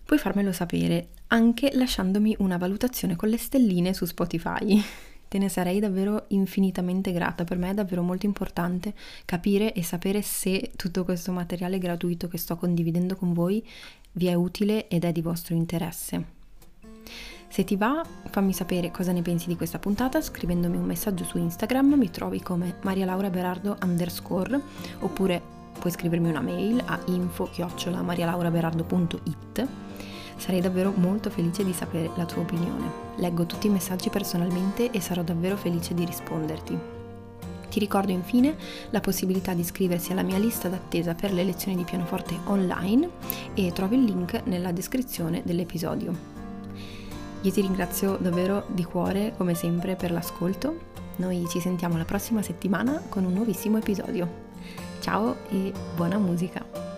puoi 0.04 0.20
farmelo 0.20 0.52
sapere 0.52 1.12
anche 1.28 1.70
lasciandomi 1.72 2.36
una 2.40 2.58
valutazione 2.58 3.16
con 3.16 3.30
le 3.30 3.38
stelline 3.38 3.94
su 3.94 4.04
Spotify. 4.04 4.84
Te 5.30 5.38
ne 5.38 5.48
sarei 5.48 5.80
davvero 5.80 6.26
infinitamente 6.30 7.12
grata, 7.12 7.44
per 7.44 7.58
me 7.58 7.70
è 7.70 7.74
davvero 7.76 8.02
molto 8.02 8.26
importante 8.26 8.96
capire 9.26 9.74
e 9.74 9.84
sapere 9.84 10.24
se 10.24 10.72
tutto 10.76 11.06
questo 11.06 11.32
materiale 11.32 11.78
gratuito 11.78 12.28
che 12.28 12.40
sto 12.40 12.58
condividendo 12.58 13.16
con 13.16 13.34
voi 13.34 13.64
vi 14.14 14.26
è 14.26 14.34
utile 14.34 14.88
ed 14.88 15.06
è 15.06 15.12
di 15.12 15.22
vostro 15.22 15.54
interesse. 15.54 16.38
Se 17.48 17.64
ti 17.64 17.76
va, 17.76 18.04
fammi 18.30 18.54
sapere 18.54 18.90
cosa 18.90 19.12
ne 19.12 19.22
pensi 19.22 19.48
di 19.48 19.56
questa 19.56 19.78
puntata 19.78 20.20
scrivendomi 20.20 20.78
un 20.78 20.86
messaggio 20.86 21.24
su 21.24 21.38
Instagram, 21.38 21.94
mi 21.94 22.10
trovi 22.10 22.42
come 22.42 22.78
marialauraberardo 22.82 23.78
underscore 23.84 24.60
oppure 25.00 25.40
puoi 25.80 25.92
scrivermi 25.92 26.30
una 26.30 26.42
mail 26.42 26.82
a 26.86 27.00
info-marialauraberardo.it. 27.06 29.89
Sarei 30.40 30.62
davvero 30.62 30.94
molto 30.96 31.30
felice 31.30 31.66
di 31.66 31.74
sapere 31.74 32.10
la 32.16 32.26
tua 32.26 32.44
opinione. 32.44 32.90
Leggo 33.18 33.46
tutti 33.46 33.68
i 33.68 33.70
messaggi 33.70 34.10
personalmente 34.10 34.90
e 34.90 35.02
sarò 35.02 35.22
davvero 35.22 35.58
felice 35.58 35.94
di 35.94 36.06
risponderti. 36.06 36.80
Ti 37.70 37.78
ricordo 37.78 38.12
infine 38.12 38.56
la 38.90 39.02
possibilità 39.02 39.54
di 39.54 39.62
iscriversi 39.62 40.14
alla 40.14 40.24
mia 40.24 40.38
lista 40.38 40.70
d'attesa 40.70 41.14
per 41.14 41.34
le 41.34 41.44
lezioni 41.44 41.76
di 41.76 41.84
pianoforte 41.84 42.36
online 42.46 43.10
e 43.54 43.72
trovi 43.74 43.98
il 43.98 44.06
link 44.06 44.42
nella 44.46 44.72
descrizione 44.72 45.44
dell'episodio. 45.44 46.38
Io 47.42 47.52
ti 47.52 47.62
ringrazio 47.62 48.18
davvero 48.18 48.64
di 48.68 48.84
cuore, 48.86 49.34
come 49.38 49.54
sempre, 49.54 49.96
per 49.96 50.12
l'ascolto. 50.12 50.88
Noi 51.18 51.46
ci 51.50 51.60
sentiamo 51.60 51.98
la 51.98 52.06
prossima 52.06 52.42
settimana 52.42 53.04
con 53.10 53.26
un 53.26 53.34
nuovissimo 53.34 53.78
episodio. 53.78 54.48
Ciao 55.02 55.36
e 55.50 55.74
buona 55.96 56.18
musica! 56.18 56.89